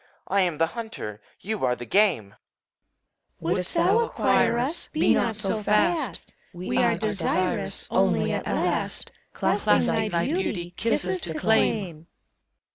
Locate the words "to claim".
11.21-12.07